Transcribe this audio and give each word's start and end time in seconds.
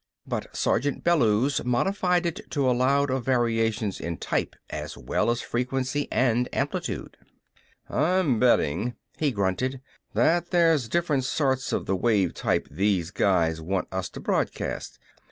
But 0.25 0.55
Sergeant 0.57 1.03
Bellews 1.03 1.63
modified 1.63 2.25
it 2.25 2.49
to 2.49 2.67
allow 2.67 3.03
of 3.03 3.23
variations 3.23 3.99
in 3.99 4.17
type 4.17 4.55
as 4.71 4.97
well 4.97 5.29
as 5.29 5.41
frequency 5.43 6.07
and 6.11 6.49
amplitude. 6.51 7.17
"I'm 7.87 8.39
betting," 8.39 8.95
he 9.19 9.29
grunted, 9.31 9.79
"that 10.15 10.49
there's 10.49 10.89
different 10.89 11.25
sorts 11.25 11.71
of 11.71 11.85
the 11.85 11.95
wave 11.95 12.33
type 12.33 12.67
those 12.71 13.11
guys 13.11 13.61
want 13.61 13.87
us 13.91 14.09
to 14.09 14.19
broadcast. 14.19 14.97